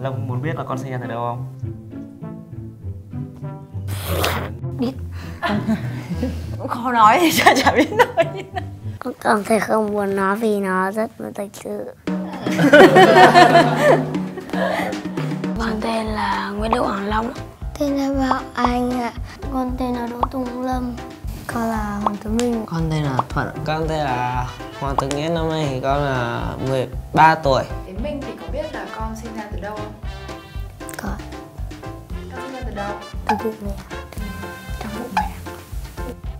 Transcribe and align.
Lâm 0.00 0.26
muốn 0.26 0.42
biết 0.42 0.56
là 0.56 0.64
con 0.64 0.78
sinh 0.78 0.90
ra 0.90 0.98
từ 1.02 1.06
đâu 1.06 1.20
không? 1.20 1.46
Biết. 4.78 4.92
Khó 6.68 6.92
nói 6.92 7.18
thì 7.20 7.32
chả 7.36 7.54
chả 7.56 7.72
biết 7.72 7.92
nói. 7.92 8.44
Con 8.98 9.14
cảm 9.20 9.44
thấy 9.44 9.60
không 9.60 9.92
muốn 9.92 10.16
nói 10.16 10.36
vì 10.36 10.60
nó 10.60 10.90
rất 10.90 11.10
là 11.20 11.30
lịch 11.38 11.54
sự. 11.54 11.94
Con 15.58 15.80
tên 15.80 16.06
là 16.06 16.50
Nguyễn 16.50 16.70
Đức 16.72 16.80
Hoàng 16.80 17.06
Long. 17.06 17.32
Tên 17.78 17.96
là 17.96 18.28
Bảo 18.28 18.40
Anh 18.54 19.00
ạ. 19.00 19.12
Con 19.52 19.70
tên 19.78 19.94
là 19.94 20.06
Đỗ 20.06 20.20
Tùng 20.30 20.62
Lâm. 20.62 20.94
Con 21.46 21.62
là 21.62 22.00
Hoàng 22.02 22.16
Tuấn 22.22 22.36
Minh. 22.36 22.64
Con 22.66 22.82
tên 22.90 23.02
là 23.02 23.18
Thuận. 23.28 23.48
Con 23.64 23.88
tên 23.88 23.98
là 23.98 24.46
Hoàng 24.80 24.96
Tử 24.96 25.08
Nghĩa. 25.08 25.28
Năm 25.28 25.48
nay 25.48 25.66
thì 25.70 25.80
con 25.80 26.02
là 26.04 26.42
13 26.68 27.34
tuổi. 27.34 27.64
Thế 27.86 27.92
Minh 28.02 28.20
thì 28.26 28.32
con 28.98 29.16
sinh 29.16 29.36
ra 29.36 29.42
từ 29.52 29.60
đâu 29.60 29.76
không? 29.76 29.92
Con 30.96 31.16
Con 32.32 32.40
sinh 32.42 32.52
ra 32.52 32.60
từ 32.66 32.74
đâu? 32.74 32.92
từ 33.28 33.36
bụng 33.44 33.54
mẹ. 33.64 33.72
Trong 34.80 34.92
bụng 34.98 35.10
mẹ. 35.16 35.30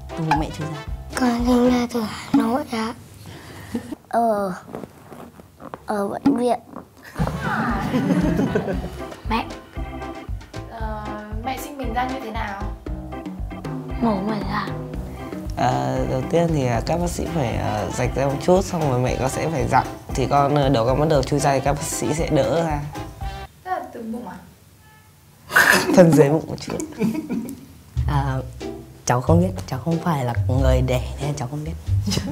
Từ 0.09 0.25
bố 0.31 0.37
mẹ 0.41 0.51
chưa 0.59 0.65
ra? 0.65 0.83
Con 1.15 1.45
sinh 1.47 1.71
ra 1.71 1.87
từ 1.95 2.01
Hà 2.03 2.29
Nội 2.33 2.65
ạ. 2.73 2.95
Ở 4.09 4.53
Ở 5.87 6.09
bệnh 6.09 6.37
viện. 6.37 6.59
Mẹ. 9.31 9.47
Ờ, 10.71 11.05
Mẹ 11.45 11.59
sinh 11.59 11.79
mình 11.79 11.95
ra 11.95 12.09
như 12.09 12.21
thế 12.21 12.31
nào? 12.31 12.63
mổ 14.03 14.15
mình 14.15 14.41
ra 14.51 14.67
à, 15.59 15.99
Đầu 16.11 16.23
tiên 16.31 16.49
thì 16.49 16.67
à, 16.67 16.81
các 16.87 17.01
bác 17.01 17.11
sĩ 17.11 17.27
phải 17.35 17.57
à, 17.57 17.87
rạch 17.99 18.15
ra 18.15 18.27
một 18.27 18.37
chút 18.45 18.65
Xong 18.65 18.91
rồi 18.91 19.01
mẹ 19.01 19.17
con 19.21 19.31
sẽ 19.31 19.49
phải 19.51 19.69
dặn. 19.69 19.87
Thì 20.15 20.27
con 20.27 20.55
à, 20.55 20.69
đầu 20.69 20.87
con 20.87 21.01
bắt 21.01 21.09
đầu 21.09 21.23
chui 21.23 21.41
ra 21.41 21.55
thì 21.55 21.61
các 21.65 21.73
bác 21.73 21.83
sĩ 21.83 22.15
sẽ 22.15 22.29
đỡ 22.31 22.65
ra. 22.65 22.81
Tức 23.65 23.71
là 23.71 23.81
từ 23.93 24.03
bụng 24.03 24.29
à? 24.29 24.37
Thân 25.97 26.13
dưới 26.13 26.31
bụng 26.31 26.45
một 26.47 26.57
chút. 26.61 26.79
À, 28.11 28.39
Cháu 29.09 29.21
không 29.21 29.41
biết, 29.41 29.51
cháu 29.67 29.81
không 29.85 29.99
phải 30.05 30.25
là 30.25 30.35
người 30.49 30.83
đẻ 30.87 31.03
nên 31.21 31.35
cháu 31.35 31.49
không 31.49 31.65
biết. 31.65 31.73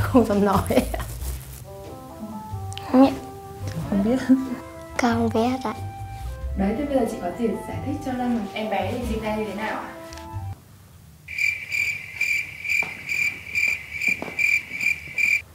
Không 0.00 0.26
dám 0.26 0.44
nói. 0.44 0.68
Mẹ 2.92 3.12
Không 3.90 4.04
biết. 4.04 4.16
Con 4.98 5.30
biết 5.34 5.60
ạ 5.64 5.87
Đấy, 6.58 6.74
thế 6.78 6.84
bây 6.84 6.94
giờ 6.94 7.06
chị 7.10 7.16
có 7.22 7.30
thể 7.38 7.48
giải 7.68 7.76
thích 7.86 7.96
cho 8.06 8.12
Lâm 8.12 8.46
em 8.52 8.70
bé 8.70 8.92
thì 8.92 8.98
sinh 9.08 9.22
ra 9.22 9.36
như 9.36 9.44
thế 9.44 9.54
nào 9.54 9.80
ạ? 9.80 9.92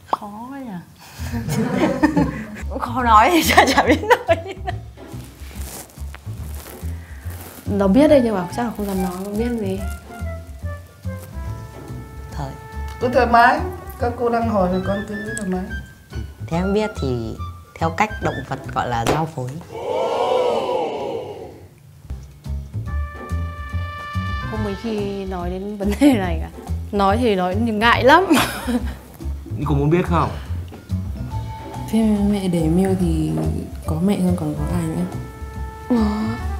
Khó 0.06 0.48
nhỉ. 0.64 0.72
Khó 2.80 3.02
nói 3.02 3.30
thì 3.32 3.42
chả 3.42 3.64
chả 3.68 3.82
biết 3.82 4.02
nói. 4.02 4.54
Nó 7.66 7.88
biết 7.88 8.08
đây 8.08 8.20
nhưng 8.24 8.34
mà 8.34 8.46
chắc 8.56 8.62
là 8.62 8.72
không 8.76 8.86
dám 8.86 9.02
nói 9.02 9.12
Không 9.24 9.38
biết 9.38 9.50
gì. 9.60 9.80
Thời. 12.32 12.52
Cứ 13.00 13.08
thoải 13.08 13.26
mái 13.26 13.60
các 14.00 14.12
cô 14.18 14.28
đang 14.28 14.48
hỏi 14.48 14.68
thì 14.72 14.78
con 14.86 15.04
cứ 15.08 15.14
thoải 15.38 15.48
mái 15.48 15.64
Theo 16.46 16.60
em 16.60 16.74
biết 16.74 16.90
thì 17.02 17.36
theo 17.78 17.90
cách 17.90 18.10
động 18.22 18.34
vật 18.48 18.58
gọi 18.74 18.88
là 18.88 19.04
giao 19.06 19.28
phối 19.34 19.50
Không 24.64 24.72
mấy 24.72 24.80
khi 24.82 25.24
nói 25.24 25.50
đến 25.50 25.76
vấn 25.76 25.90
đề 26.00 26.12
này 26.12 26.38
cả 26.40 26.50
Nói 26.92 27.16
thì 27.20 27.34
nói 27.34 27.56
nhưng 27.64 27.78
ngại 27.78 28.04
lắm 28.04 28.24
Anh 29.56 29.64
có 29.64 29.74
muốn 29.74 29.90
biết 29.90 30.06
không? 30.06 30.30
Thế 31.90 32.16
mẹ 32.30 32.48
để 32.48 32.68
Miêu 32.68 32.90
thì 33.00 33.30
có 33.86 33.96
mẹ 34.06 34.18
thôi 34.20 34.32
còn 34.36 34.54
có 34.58 34.64
ai 34.74 34.82
nữa? 34.82 35.06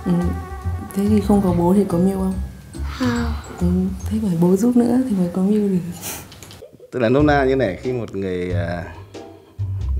Ừ. 0.04 0.12
Thế 0.94 1.06
thì 1.08 1.20
không 1.20 1.42
có 1.42 1.52
bố 1.58 1.74
thì 1.76 1.84
có 1.88 1.98
Miêu 1.98 2.18
không? 2.18 2.34
Không 2.98 3.32
Ừ. 3.60 3.66
Thế 4.08 4.18
phải 4.22 4.36
bố 4.40 4.56
giúp 4.56 4.76
nữa 4.76 4.98
thì 5.10 5.16
mới 5.16 5.28
có 5.32 5.42
Miêu 5.42 5.68
được. 5.68 5.78
tức 6.92 7.00
là 7.00 7.08
nôm 7.08 7.26
na 7.26 7.44
như 7.44 7.56
này 7.56 7.78
khi 7.82 7.92
một 7.92 8.14
người 8.14 8.52
à, 8.52 8.84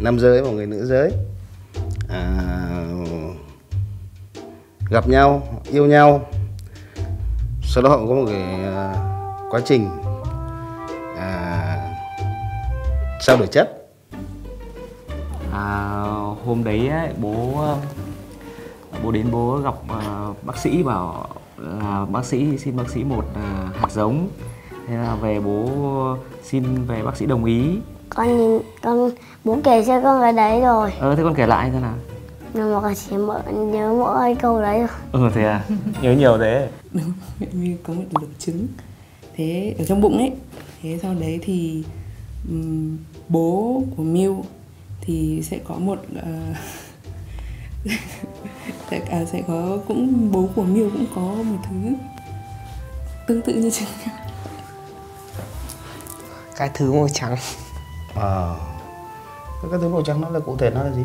nam 0.01 0.19
giới 0.19 0.43
và 0.43 0.49
một 0.49 0.55
người 0.55 0.67
nữ 0.67 0.87
giới 0.87 1.13
à, 2.09 2.41
gặp 4.91 5.09
nhau 5.09 5.61
yêu 5.73 5.87
nhau 5.87 6.27
sau 7.75 7.83
đó 7.83 7.91
họ 7.91 7.97
có 7.97 8.15
một 8.15 8.25
cái 8.27 8.65
à, 8.65 8.95
quá 9.51 9.61
trình 9.65 9.91
à, 11.19 11.77
trao 13.21 13.37
đổi 13.37 13.47
chất. 13.47 13.89
À, 15.53 16.01
hôm 16.47 16.65
đấy 16.65 16.89
ấy, 16.89 17.09
bố 17.21 17.65
bố 19.05 19.11
đến 19.11 19.27
bố 19.31 19.57
gặp 19.57 19.75
ờ, 19.89 20.33
bác 20.43 20.59
sĩ 20.59 20.83
bảo 20.83 21.27
là 21.57 22.07
bác 22.11 22.25
sĩ 22.25 22.59
xin 22.59 22.77
bác 22.77 22.91
sĩ 22.91 23.05
một 23.05 23.25
ờ, 23.35 23.41
hạt 23.75 23.91
giống. 23.91 24.29
Thế 24.89 24.97
là 24.97 25.15
về 25.15 25.41
bố 25.41 25.69
xin 26.43 26.85
về 26.87 27.03
bác 27.03 27.17
sĩ 27.17 27.27
đồng 27.27 27.45
ý. 27.45 27.79
Con 28.09 28.39
nhìn 28.39 28.61
con 28.83 29.11
bố 29.45 29.59
kể 29.65 29.85
cho 29.87 30.01
con 30.01 30.21
cái 30.21 30.33
đấy 30.33 30.61
rồi. 30.61 30.93
Ờ 31.01 31.15
thế 31.15 31.23
con 31.23 31.35
kể 31.35 31.47
lại 31.47 31.71
thế 31.71 31.81
nào 31.81 31.95
Nhưng 32.55 32.83
mà 32.83 32.95
chỉ 32.95 33.17
mơ, 33.17 33.43
nhớ 33.53 33.95
mỗi 33.99 34.35
câu 34.35 34.61
đấy 34.63 34.87
thôi 35.13 35.23
ừ 35.23 35.31
thế 35.35 35.45
à? 35.45 35.65
Nhớ 36.03 36.13
nhiều 36.13 36.39
thế. 36.39 36.69
Đúng, 36.93 37.13
Miêu 37.53 37.77
có 37.83 37.95
một 37.95 38.03
đổ 38.11 38.27
trứng. 38.39 38.67
Thế 39.37 39.75
ở 39.79 39.85
trong 39.85 40.01
bụng 40.01 40.19
ấy. 40.19 40.33
Thế 40.83 40.99
sau 41.03 41.15
đấy 41.15 41.39
thì 41.43 41.85
ừm, 42.49 42.99
bố 43.29 43.83
của 43.97 44.03
Miêu 44.03 44.45
thì 45.01 45.43
sẽ 45.45 45.59
có 45.69 45.75
một 45.75 45.99
ờ, 46.23 46.33
sẽ, 48.91 49.01
à, 49.11 49.25
sẽ 49.25 49.43
có 49.49 49.79
cũng 49.89 50.33
bố 50.33 50.49
của 50.57 50.63
Miêu 50.63 50.91
cũng 50.91 51.07
có 51.15 51.21
một 51.21 51.57
thứ 51.71 51.77
tương 53.27 53.43
tự 53.43 53.55
như 53.55 53.71
trứng 53.71 53.89
Cái 56.57 56.71
thứ 56.75 56.93
màu 56.93 57.09
trắng. 57.13 57.37
À, 58.15 58.55
cái 59.71 59.81
thứ 59.81 59.89
màu 59.89 60.03
trắng 60.03 60.21
nó 60.21 60.29
là 60.29 60.41
cụ 60.41 60.57
thể 60.57 60.71
nó 60.71 60.83
là 60.83 60.91
gì 60.93 61.03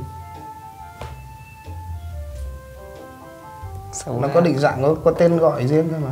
Sống 4.09 4.21
nó 4.21 4.27
ra. 4.27 4.33
có 4.33 4.41
định 4.41 4.59
dạng 4.59 4.81
có, 4.81 4.95
có 5.03 5.11
tên 5.11 5.37
gọi 5.37 5.67
riêng 5.67 5.89
cơ 5.91 5.99
mà. 5.99 6.11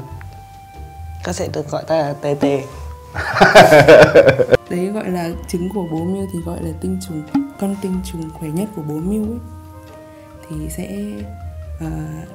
Các 1.23 1.35
sẽ 1.35 1.47
được 1.53 1.69
gọi 1.69 1.83
ta 1.87 1.95
là 1.95 2.13
TT 2.13 2.41
đấy 4.69 4.87
gọi 4.93 5.09
là 5.09 5.29
trứng 5.47 5.69
của 5.73 5.83
bố 5.91 6.03
Miêu 6.03 6.25
thì 6.33 6.39
gọi 6.45 6.57
là 6.61 6.69
tinh 6.81 6.99
trùng 7.07 7.23
con 7.59 7.75
tinh 7.81 7.99
trùng 8.05 8.29
khỏe 8.33 8.49
nhất 8.49 8.69
của 8.75 8.81
bố 8.81 8.93
Miêu 8.93 9.23
ấy. 9.23 9.39
Thì 10.49 10.69
sẽ 10.69 10.87
à, 11.79 11.87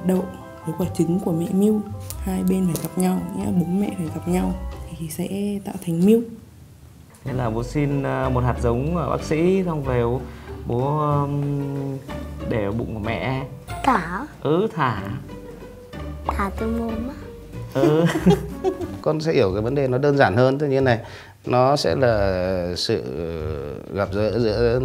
đậu 0.05 0.25
với 0.65 0.75
quả 0.77 0.87
trứng 0.93 1.19
của 1.19 1.31
mẹ 1.31 1.47
Miêu 1.51 1.79
hai 2.23 2.43
bên 2.49 2.65
phải 2.65 2.83
gặp 2.83 2.97
nhau 2.97 3.19
là 3.37 3.45
bố 3.45 3.65
mẹ 3.65 3.89
phải 3.97 4.07
gặp 4.15 4.27
nhau 4.27 4.53
thì 4.99 5.09
sẽ 5.09 5.27
tạo 5.65 5.75
thành 5.85 6.05
Miêu 6.05 6.19
thế 7.23 7.33
là 7.33 7.49
bố 7.49 7.63
xin 7.63 8.03
ờ, 8.03 8.29
một 8.29 8.43
hạt 8.43 8.55
giống 8.61 8.97
ở 8.97 9.09
bác 9.09 9.23
sĩ 9.23 9.63
xong 9.65 9.83
về 9.83 10.03
bố, 10.67 11.01
để 12.49 12.65
ở 12.65 12.71
bụng 12.71 12.93
của 12.93 12.99
mẹ. 12.99 13.45
Thả? 13.83 14.25
Ừ 14.41 14.67
thả 14.75 15.01
Thả 16.27 16.51
từ 16.59 16.67
mồm 16.67 17.09
á. 17.09 17.15
Ừ. 17.73 18.05
Con 19.01 19.21
sẽ 19.21 19.33
hiểu 19.33 19.51
cái 19.53 19.61
vấn 19.61 19.75
đề 19.75 19.87
nó 19.87 19.97
đơn 19.97 20.17
giản 20.17 20.37
hơn. 20.37 20.59
Tự 20.59 20.67
nhiên 20.67 20.83
này 20.83 20.99
nó 21.45 21.75
sẽ 21.75 21.95
là 21.95 22.73
sự 22.75 23.03
gặp 23.93 24.09
giữa 24.13 24.39
giữa 24.39 24.79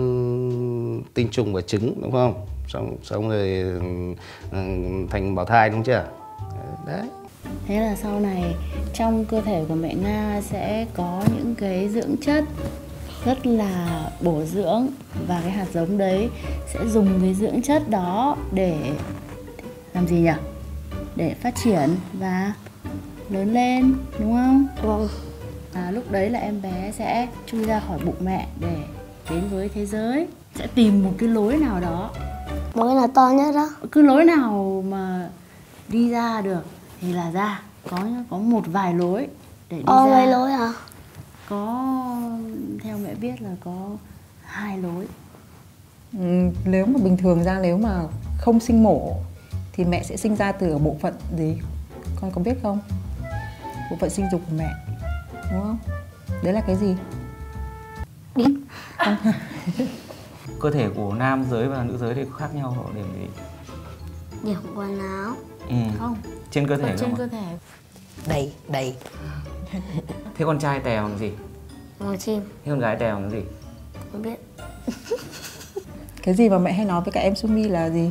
tinh 1.15 1.29
trùng 1.31 1.55
và 1.55 1.61
trứng 1.61 1.95
đúng 2.03 2.13
không? 2.13 2.47
Xong 2.69 2.97
xong 3.03 3.29
rồi 3.29 3.65
ừ, 4.53 4.59
thành 5.11 5.35
bào 5.35 5.45
thai 5.45 5.71
đúng 5.71 5.83
chưa? 5.83 6.05
Đấy. 6.87 7.09
Thế 7.67 7.81
là 7.81 7.97
sau 7.97 8.21
này 8.21 8.55
trong 8.95 9.25
cơ 9.25 9.41
thể 9.41 9.65
của 9.69 9.75
mẹ 9.75 9.95
Nga 9.95 10.41
sẽ 10.41 10.87
có 10.95 11.23
những 11.37 11.55
cái 11.55 11.89
dưỡng 11.89 12.17
chất 12.21 12.45
rất 13.25 13.47
là 13.47 14.03
bổ 14.21 14.45
dưỡng 14.45 14.87
và 15.29 15.41
cái 15.43 15.51
hạt 15.51 15.67
giống 15.75 15.99
đấy 15.99 16.29
sẽ 16.75 16.87
dùng 16.87 17.21
cái 17.23 17.35
dưỡng 17.35 17.63
chất 17.63 17.89
đó 17.89 18.37
để 18.53 18.77
làm 19.95 20.07
gì 20.07 20.17
nhỉ? 20.17 20.33
Để 21.19 21.35
phát 21.35 21.55
triển 21.65 21.97
và 22.13 22.53
lớn 23.31 23.53
lên 23.53 23.95
đúng 24.19 24.33
không? 24.33 24.67
Vâng. 24.83 25.09
À, 25.75 25.91
lúc 25.91 26.11
đấy 26.11 26.31
là 26.31 26.39
em 26.39 26.63
bé 26.63 26.93
sẽ 26.99 27.29
chui 27.47 27.65
ra 27.65 27.81
khỏi 27.81 27.99
bụng 28.05 28.15
mẹ 28.21 28.49
để 28.61 28.77
đến 29.31 29.49
với 29.51 29.69
thế 29.69 29.87
giới. 29.87 30.27
Sẽ 30.55 30.67
tìm 30.75 31.05
một 31.05 31.13
cái 31.19 31.29
lối 31.29 31.57
nào 31.57 31.81
đó. 31.81 32.11
Lối 32.75 32.95
là 32.95 33.07
to 33.15 33.31
nhất 33.31 33.55
đó? 33.55 33.71
Cứ 33.93 34.03
lối 34.03 34.25
nào 34.25 34.85
mà 34.89 35.29
đi 35.89 36.11
ra 36.11 36.41
được 36.41 36.63
thì 37.01 37.13
là 37.13 37.31
ra. 37.31 37.63
Có 37.91 37.99
có 38.31 38.39
một 38.39 38.63
vài 38.67 38.95
lối 38.95 39.27
để 39.71 39.77
đi 39.77 39.85
Ô 39.87 40.07
ra. 40.07 40.17
mấy 40.17 40.27
lối 40.27 40.53
à 40.53 40.73
có 41.49 41.91
theo 42.83 42.99
mẹ 42.99 43.15
biết 43.15 43.43
là 43.43 43.51
có 43.65 43.89
hai 44.43 44.79
lối. 44.79 45.07
Ừ, 46.13 46.51
nếu 46.65 46.87
mà 46.87 47.01
bình 47.05 47.17
thường 47.17 47.45
ra 47.45 47.59
nếu 47.63 47.79
mà 47.79 48.03
không 48.39 48.61
sinh 48.61 48.83
mổ 48.83 49.17
thì 49.79 49.85
mẹ 49.85 50.03
sẽ 50.03 50.17
sinh 50.17 50.37
ra 50.37 50.53
từ 50.53 50.71
ở 50.71 50.79
bộ 50.79 50.97
phận 51.01 51.15
gì? 51.37 51.59
Con 52.21 52.31
có 52.31 52.41
biết 52.41 52.55
không? 52.63 52.81
Bộ 53.91 53.97
phận 54.01 54.11
sinh 54.11 54.27
dục 54.33 54.41
của 54.47 54.57
mẹ 54.57 54.71
đúng 55.53 55.63
không? 55.63 55.79
Đấy 56.43 56.53
là 56.53 56.61
cái 56.61 56.77
gì? 56.77 56.97
Biết 58.35 58.55
cơ 60.61 60.71
thể 60.71 60.89
của 60.95 61.15
nam 61.15 61.45
giới 61.51 61.69
và 61.69 61.85
nữ 61.85 61.99
giới 61.99 62.15
thì 62.15 62.25
khác 62.39 62.55
nhau 62.55 62.87
ở 62.87 62.95
điểm 62.95 63.07
gì? 63.15 63.27
Điểm 64.45 64.61
quần 64.77 64.99
áo. 64.99 65.35
Ừ. 65.69 65.75
không. 65.99 66.17
Trên 66.51 66.69
cơ 66.69 66.77
thể 66.77 66.91
Ở 66.91 66.97
trên 66.97 67.17
cơ 67.17 67.27
thể. 67.27 67.59
Đầy 68.29 68.53
đầy 68.69 68.97
thế 70.35 70.45
con 70.45 70.59
trai 70.59 70.81
tè 70.81 71.01
bằng 71.01 71.19
gì? 71.19 71.33
Màu 72.01 72.17
chim 72.17 72.41
thế 72.65 72.71
con 72.71 72.79
gái 72.79 72.97
tè 72.97 73.13
bằng 73.13 73.31
gì? 73.31 73.43
Không 74.13 74.23
biết. 74.23 74.41
Cái 76.23 76.35
gì 76.35 76.49
mà 76.49 76.59
mẹ 76.59 76.73
hay 76.73 76.85
nói 76.85 77.01
với 77.01 77.13
cả 77.13 77.21
em 77.21 77.35
Sumi 77.35 77.69
là 77.69 77.91
gì 77.91 78.11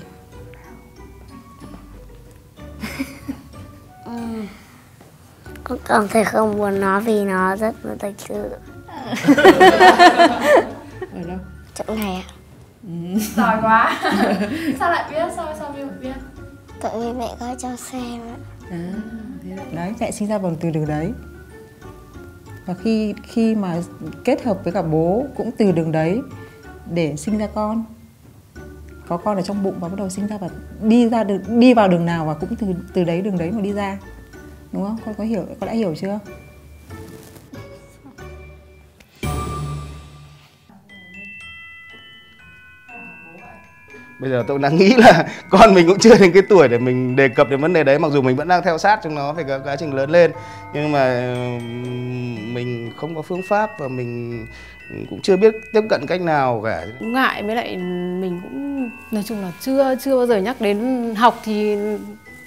con 5.68 5.78
cảm 5.86 6.08
thấy 6.08 6.24
không 6.24 6.58
muốn 6.58 6.80
nói 6.80 7.02
vì 7.02 7.26
nó 7.26 7.56
rất 7.56 7.76
là 7.84 7.96
thật 8.00 8.12
sự 8.18 8.50
ở 11.14 11.24
đâu? 11.28 11.38
Chỗ 11.76 11.96
này 11.96 12.16
ạ. 12.16 12.28
Giỏi 13.36 13.58
quá. 13.62 14.00
Sao 14.80 14.92
lại 14.92 15.12
biết? 15.12 15.34
Sao 15.36 15.56
sao 15.60 15.76
biết 16.02 16.14
tại 16.82 16.92
vì 17.00 17.14
mẹ 17.14 17.36
có 17.40 17.56
cho 17.58 17.76
xem 17.76 18.22
ạ. 18.22 18.38
À, 18.72 18.94
đấy. 19.72 19.94
mẹ 20.00 20.12
sinh 20.12 20.28
ra 20.28 20.38
bằng 20.38 20.56
từ 20.60 20.70
đường 20.70 20.88
đấy. 20.88 21.12
Và 22.66 22.74
khi 22.74 23.14
khi 23.24 23.56
mà 23.56 23.78
kết 24.24 24.44
hợp 24.44 24.58
với 24.64 24.74
cả 24.74 24.82
bố 24.82 25.26
cũng 25.36 25.52
từ 25.58 25.72
đường 25.72 25.92
đấy 25.92 26.22
để 26.92 27.16
sinh 27.16 27.38
ra 27.38 27.48
con. 27.56 27.86
Có 29.08 29.18
con 29.18 29.36
ở 29.36 29.42
trong 29.42 29.64
bụng 29.64 29.76
và 29.80 29.88
bắt 29.88 29.96
đầu 29.98 30.10
sinh 30.10 30.28
ra 30.28 30.38
và 30.38 30.50
đi 30.82 31.10
ra 31.10 31.24
đường 31.24 31.60
đi 31.60 31.74
vào 31.74 31.88
đường 31.88 32.06
nào 32.06 32.26
và 32.26 32.34
cũng 32.34 32.56
từ 32.56 32.68
từ 32.94 33.04
đấy 33.04 33.22
đường 33.22 33.38
đấy 33.38 33.52
mà 33.52 33.62
đi 33.62 33.74
ra 33.74 33.98
đúng 34.72 34.84
không? 34.84 34.98
Con 35.06 35.16
có 35.16 35.24
hiểu 35.24 35.46
con 35.60 35.68
đã 35.68 35.74
hiểu 35.74 35.96
chưa? 35.96 36.20
Bây 44.20 44.30
giờ 44.30 44.44
tôi 44.48 44.60
đang 44.60 44.76
nghĩ 44.76 44.96
là 44.98 45.28
con 45.50 45.74
mình 45.74 45.88
cũng 45.88 46.00
chưa 46.00 46.18
đến 46.18 46.32
cái 46.32 46.42
tuổi 46.50 46.68
để 46.68 46.78
mình 46.78 47.16
đề 47.16 47.28
cập 47.28 47.50
đến 47.50 47.62
vấn 47.62 47.74
đề 47.74 47.84
đấy 47.84 48.00
mặc 48.00 48.12
dù 48.12 48.22
mình 48.22 48.36
vẫn 48.36 48.48
đang 48.48 48.64
theo 48.64 48.78
sát 48.78 49.00
trong 49.04 49.16
nó 49.16 49.34
về 49.34 49.44
cái 49.48 49.60
quá 49.64 49.76
trình 49.76 49.94
lớn 49.94 50.10
lên. 50.10 50.32
Nhưng 50.74 50.92
mà 50.92 51.36
mình 52.54 52.92
không 52.98 53.16
có 53.16 53.22
phương 53.22 53.42
pháp 53.50 53.70
và 53.80 53.88
mình 53.88 54.46
cũng 55.10 55.22
chưa 55.22 55.38
biết 55.38 55.56
tiếp 55.74 55.82
cận 55.90 56.06
cách 56.08 56.22
nào 56.22 56.62
cả. 56.66 56.86
Cũng 57.00 57.14
ngại 57.14 57.44
với 57.44 57.56
lại 57.56 57.78
mình 58.22 58.42
cũng 58.44 58.90
nói 59.12 59.24
chung 59.28 59.42
là 59.42 59.52
chưa 59.62 59.96
chưa 60.04 60.18
bao 60.18 60.28
giờ 60.28 60.38
nhắc 60.38 60.62
đến 60.62 61.14
học 61.16 61.40
thì 61.44 61.78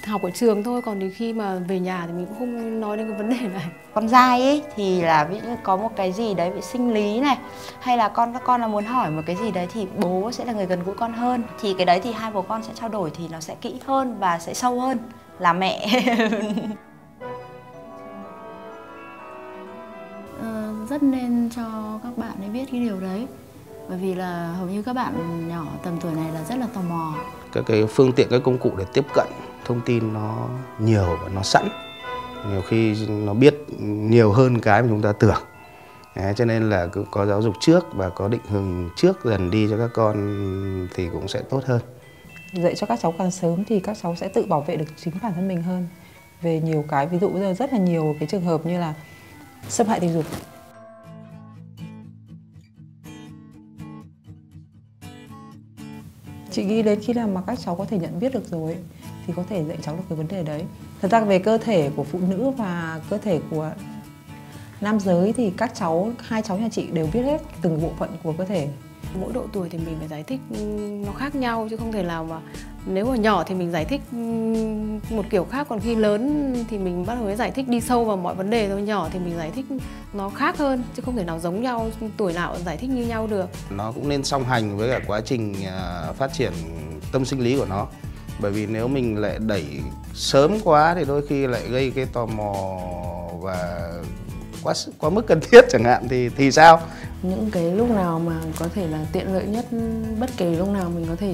học 0.07 0.23
ở 0.23 0.31
trường 0.31 0.63
thôi 0.65 0.83
còn 0.83 1.01
thì 1.01 1.11
khi 1.11 1.33
mà 1.33 1.55
về 1.69 1.81
nhà 1.81 2.05
thì 2.07 2.13
mình 2.13 2.27
cũng 2.27 2.39
không 2.39 2.81
nói 2.81 2.97
đến 2.97 3.09
cái 3.09 3.19
vấn 3.19 3.29
đề 3.29 3.49
này. 3.49 3.67
Con 3.95 4.09
trai 4.09 4.43
ấy 4.43 4.63
thì 4.77 5.03
là 5.03 5.25
ví 5.25 5.41
dụ 5.41 5.49
như 5.49 5.57
có 5.63 5.77
một 5.77 5.91
cái 5.97 6.13
gì 6.13 6.35
đấy 6.35 6.51
về 6.51 6.61
sinh 6.61 6.95
lý 6.95 7.21
này 7.21 7.39
hay 7.81 7.97
là 7.97 8.09
con 8.09 8.33
các 8.33 8.43
con 8.45 8.61
là 8.61 8.67
muốn 8.67 8.85
hỏi 8.85 9.11
một 9.11 9.23
cái 9.27 9.37
gì 9.37 9.51
đấy 9.51 9.69
thì 9.73 9.87
bố 9.97 10.33
sẽ 10.33 10.45
là 10.45 10.53
người 10.53 10.67
gần 10.67 10.83
gũi 10.85 10.95
con 10.95 11.13
hơn. 11.13 11.43
Thì 11.61 11.75
cái 11.75 11.87
đấy 11.87 12.01
thì 12.03 12.13
hai 12.13 12.31
bố 12.33 12.43
con 12.43 12.63
sẽ 12.63 12.73
trao 12.75 12.89
đổi 12.89 13.11
thì 13.19 13.29
nó 13.29 13.41
sẽ 13.41 13.55
kỹ 13.61 13.75
hơn 13.87 14.17
và 14.19 14.39
sẽ 14.39 14.55
sâu 14.55 14.81
hơn 14.81 14.99
là 15.39 15.53
mẹ. 15.53 15.87
Ờ, 20.43 20.75
rất 20.89 21.03
nên 21.03 21.51
cho 21.57 21.99
các 22.03 22.19
bạn 22.19 22.33
ấy 22.41 22.49
biết 22.49 22.65
cái 22.73 22.81
điều 22.81 23.01
đấy 23.01 23.27
bởi 23.89 23.99
vì 23.99 24.15
là 24.15 24.55
hầu 24.59 24.67
như 24.67 24.83
các 24.83 24.93
bạn 24.93 25.49
nhỏ 25.49 25.65
tầm 25.83 26.01
tuổi 26.01 26.13
này 26.13 26.33
là 26.35 26.45
rất 26.49 26.59
là 26.59 26.67
tò 26.75 26.81
mò. 26.81 27.15
Các 27.53 27.65
cái 27.67 27.87
phương 27.87 28.13
tiện 28.13 28.29
các 28.31 28.41
công 28.45 28.59
cụ 28.59 28.71
để 28.79 28.85
tiếp 28.93 29.05
cận 29.15 29.27
thông 29.71 29.81
tin 29.87 30.13
nó 30.13 30.49
nhiều 30.79 31.19
và 31.23 31.29
nó 31.29 31.43
sẵn. 31.43 31.69
Nhiều 32.51 32.63
khi 32.69 33.07
nó 33.09 33.35
biết 33.35 33.55
nhiều 33.81 34.33
hơn 34.33 34.61
cái 34.61 34.83
mà 34.83 34.89
chúng 34.89 35.03
ta 35.03 35.13
tưởng. 35.13 35.43
Đấy, 36.17 36.35
cho 36.37 36.45
nên 36.45 36.71
là 36.71 36.89
có 37.11 37.27
giáo 37.27 37.43
dục 37.43 37.55
trước 37.61 37.87
và 37.95 38.11
có 38.11 38.29
định 38.29 38.41
hướng 38.49 38.91
trước 38.97 39.25
dần 39.25 39.51
đi 39.51 39.67
cho 39.71 39.77
các 39.77 39.91
con 39.95 40.89
thì 40.95 41.09
cũng 41.13 41.29
sẽ 41.29 41.43
tốt 41.51 41.65
hơn. 41.65 41.81
Dạy 42.53 42.75
cho 42.75 42.87
các 42.87 42.99
cháu 43.03 43.15
càng 43.19 43.31
sớm 43.31 43.65
thì 43.65 43.81
các 43.81 43.97
cháu 44.03 44.17
sẽ 44.17 44.29
tự 44.29 44.47
bảo 44.47 44.61
vệ 44.61 44.77
được 44.77 44.85
chính 44.97 45.15
bản 45.23 45.33
thân 45.35 45.49
mình 45.49 45.63
hơn. 45.63 45.89
Về 46.43 46.61
nhiều 46.61 46.85
cái 46.89 47.07
ví 47.07 47.19
dụ 47.19 47.29
bây 47.29 47.41
giờ 47.41 47.55
rất 47.55 47.73
là 47.73 47.79
nhiều 47.79 48.17
cái 48.21 48.29
trường 48.29 48.45
hợp 48.45 48.67
như 48.67 48.81
là 48.81 48.95
xâm 49.69 49.87
hại 49.87 50.01
tình 50.01 50.13
dục. 50.13 50.25
Chị 56.51 56.65
nghĩ 56.65 56.83
đến 56.83 57.01
khi 57.03 57.13
nào 57.13 57.29
mà 57.29 57.43
các 57.47 57.59
cháu 57.65 57.77
có 57.77 57.85
thể 57.85 57.99
nhận 57.99 58.21
biết 58.21 58.35
được 58.35 58.49
rồi 58.51 58.73
ấy, 58.73 58.83
thì 59.31 59.37
có 59.37 59.43
thể 59.49 59.65
dạy 59.65 59.79
cháu 59.83 59.97
được 59.97 60.03
cái 60.09 60.17
vấn 60.19 60.29
đề 60.29 60.43
đấy. 60.43 60.65
Thật 61.03 61.11
ra 61.11 61.21
về 61.21 61.39
cơ 61.39 61.59
thể 61.59 61.91
của 61.97 62.05
phụ 62.05 62.19
nữ 62.29 62.51
và 62.51 63.01
cơ 63.11 63.19
thể 63.19 63.41
của 63.51 63.71
nam 64.81 65.01
giới 65.01 65.33
thì 65.33 65.53
các 65.57 65.75
cháu 65.75 66.13
hai 66.19 66.43
cháu 66.43 66.59
nhà 66.59 66.69
chị 66.73 66.87
đều 66.93 67.09
biết 67.13 67.23
hết 67.23 67.43
từng 67.63 67.83
bộ 67.83 67.91
phận 67.99 68.11
của 68.23 68.33
cơ 68.33 68.45
thể. 68.45 68.69
Mỗi 69.21 69.33
độ 69.33 69.45
tuổi 69.53 69.69
thì 69.69 69.79
mình 69.79 69.97
phải 69.99 70.09
giải 70.09 70.23
thích 70.23 70.41
nó 71.07 71.13
khác 71.13 71.35
nhau 71.35 71.67
chứ 71.71 71.77
không 71.77 71.93
thể 71.93 72.03
nào 72.03 72.25
mà 72.25 72.41
nếu 72.87 73.07
mà 73.07 73.17
nhỏ 73.17 73.45
thì 73.45 73.55
mình 73.55 73.71
giải 73.71 73.85
thích 73.85 74.01
một 75.11 75.25
kiểu 75.31 75.45
khác 75.45 75.67
còn 75.69 75.81
khi 75.81 75.95
lớn 75.95 76.55
thì 76.71 76.79
mình 76.79 77.07
bắt 77.07 77.15
đầu 77.15 77.25
mới 77.25 77.37
giải 77.37 77.51
thích 77.51 77.69
đi 77.69 77.81
sâu 77.81 78.05
vào 78.05 78.17
mọi 78.17 78.35
vấn 78.35 78.51
đề 78.51 78.69
thôi. 78.69 78.83
Nhỏ 78.83 79.09
thì 79.13 79.19
mình 79.19 79.37
giải 79.37 79.51
thích 79.55 79.65
nó 80.13 80.29
khác 80.29 80.59
hơn 80.59 80.83
chứ 80.97 81.03
không 81.03 81.17
thể 81.17 81.25
nào 81.25 81.39
giống 81.39 81.63
nhau 81.63 81.91
tuổi 82.17 82.33
nào 82.33 82.53
cũng 82.53 82.65
giải 82.65 82.77
thích 82.77 82.91
như 82.91 83.07
nhau 83.07 83.27
được. 83.27 83.51
Nó 83.71 83.93
cũng 83.93 84.09
nên 84.09 84.25
song 84.25 84.45
hành 84.45 84.77
với 84.77 84.91
cả 84.91 85.01
quá 85.07 85.21
trình 85.25 85.55
à, 85.67 86.13
phát 86.13 86.33
triển 86.33 86.53
tâm 87.13 87.25
sinh 87.25 87.41
lý 87.41 87.59
của 87.59 87.67
nó 87.67 87.87
bởi 88.43 88.51
vì 88.51 88.67
nếu 88.67 88.89
mình 88.89 89.17
lại 89.17 89.39
đẩy 89.47 89.65
sớm 90.15 90.59
quá 90.65 90.95
thì 90.95 91.05
đôi 91.05 91.27
khi 91.27 91.47
lại 91.47 91.63
gây 91.71 91.91
cái 91.91 92.07
tò 92.13 92.27
mò 92.27 92.79
và 93.41 93.91
quá 94.63 94.75
quá 94.99 95.11
mức 95.11 95.27
cần 95.27 95.41
thiết 95.41 95.65
chẳng 95.71 95.85
hạn 95.85 96.09
thì 96.09 96.29
thì 96.29 96.53
sao? 96.53 96.81
Những 97.23 97.51
cái 97.53 97.73
lúc 97.73 97.91
nào 97.91 98.19
mà 98.19 98.41
có 98.59 98.69
thể 98.75 98.87
là 98.87 99.07
tiện 99.13 99.35
lợi 99.35 99.47
nhất 99.47 99.67
bất 100.21 100.31
kể 100.37 100.55
lúc 100.55 100.69
nào 100.69 100.91
mình 100.95 101.07
có 101.09 101.17
thể 101.17 101.33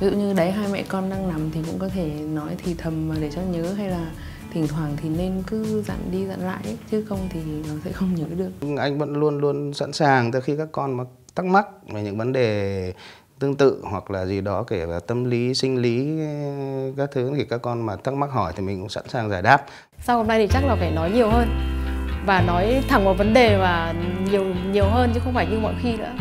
ví 0.00 0.06
dụ 0.06 0.10
như 0.10 0.32
đấy 0.32 0.50
hai 0.50 0.68
mẹ 0.72 0.84
con 0.88 1.10
đang 1.10 1.28
nằm 1.28 1.50
thì 1.50 1.60
cũng 1.66 1.78
có 1.78 1.88
thể 1.88 2.10
nói 2.10 2.56
thì 2.64 2.74
thầm 2.74 3.08
mà 3.08 3.14
để 3.20 3.30
cho 3.34 3.42
nhớ 3.42 3.72
hay 3.72 3.88
là 3.88 4.10
thỉnh 4.52 4.66
thoảng 4.68 4.96
thì 5.02 5.08
nên 5.08 5.42
cứ 5.46 5.82
dặn 5.82 5.98
đi 6.12 6.26
dặn 6.26 6.40
lại 6.40 6.60
ấy, 6.64 6.76
chứ 6.90 7.04
không 7.08 7.28
thì 7.32 7.40
nó 7.68 7.74
sẽ 7.84 7.92
không 7.92 8.14
nhớ 8.14 8.24
được. 8.36 8.50
Anh 8.76 8.98
vẫn 8.98 9.12
luôn 9.12 9.38
luôn 9.38 9.74
sẵn 9.74 9.92
sàng 9.92 10.32
từ 10.32 10.40
khi 10.40 10.56
các 10.56 10.68
con 10.72 10.96
mà 10.96 11.04
thắc 11.34 11.46
mắc 11.46 11.66
về 11.92 12.02
những 12.02 12.18
vấn 12.18 12.32
đề 12.32 12.92
tương 13.40 13.56
tự 13.56 13.82
hoặc 13.82 14.10
là 14.10 14.26
gì 14.26 14.40
đó, 14.40 14.62
kể 14.62 14.86
về 14.86 14.98
tâm 15.06 15.24
lý, 15.24 15.54
sinh 15.54 15.82
lý, 15.82 16.18
các 16.96 17.10
thứ, 17.12 17.32
thì 17.36 17.44
các 17.44 17.62
con 17.62 17.86
mà 17.86 17.96
thắc 17.96 18.14
mắc 18.14 18.30
hỏi 18.30 18.52
thì 18.56 18.62
mình 18.62 18.80
cũng 18.80 18.88
sẵn 18.88 19.04
sàng 19.08 19.30
giải 19.30 19.42
đáp. 19.42 19.66
Sau 20.00 20.16
hôm 20.18 20.26
nay 20.26 20.38
thì 20.38 20.52
chắc 20.52 20.64
là 20.66 20.76
phải 20.76 20.90
nói 20.90 21.10
nhiều 21.10 21.30
hơn 21.30 21.48
và 22.26 22.42
nói 22.46 22.82
thẳng 22.88 23.04
vào 23.04 23.14
vấn 23.14 23.34
đề 23.34 23.58
và 23.58 23.94
nhiều 24.30 24.44
nhiều 24.72 24.84
hơn 24.84 25.10
chứ 25.14 25.20
không 25.24 25.34
phải 25.34 25.46
như 25.46 25.58
mọi 25.58 25.74
khi 25.82 25.96
nữa. 25.96 26.12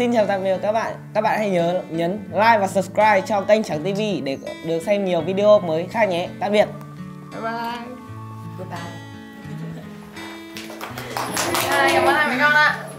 Xin 0.00 0.12
chào 0.12 0.26
tạm 0.26 0.44
biệt 0.44 0.58
các 0.62 0.72
bạn. 0.72 0.94
Các 1.14 1.20
bạn 1.20 1.38
hãy 1.38 1.50
nhớ 1.50 1.82
nhấn 1.90 2.18
like 2.32 2.58
và 2.58 2.68
subscribe 2.68 3.20
cho 3.20 3.40
kênh 3.40 3.62
Trắng 3.62 3.80
TV 3.80 4.00
để 4.24 4.36
được 4.66 4.78
xem 4.86 5.04
nhiều 5.04 5.20
video 5.20 5.60
mới 5.60 5.86
khác 5.90 6.08
nhé. 6.08 6.28
Tạm 6.40 6.52
biệt. 6.52 6.68
bye 7.32 7.40
bye 7.42 7.52
goodbye 8.58 8.80
cảm 11.92 12.04
ơn 12.04 12.14
hai 12.14 12.28
mẹ 12.28 12.36
con 12.40 12.52
ạ 12.52 12.89